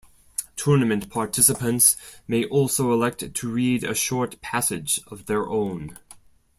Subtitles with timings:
[0.55, 1.95] Tournament participants
[2.27, 5.99] may also elect to read a short passage of their own.